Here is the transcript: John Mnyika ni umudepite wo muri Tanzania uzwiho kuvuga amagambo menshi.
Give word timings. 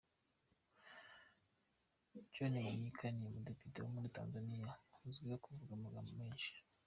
John 2.33 2.55
Mnyika 2.73 3.07
ni 3.11 3.25
umudepite 3.29 3.77
wo 3.79 3.89
muri 3.95 4.09
Tanzania 4.17 4.69
uzwiho 5.07 5.37
kuvuga 5.45 5.71
amagambo 5.73 6.11
menshi. 6.21 6.51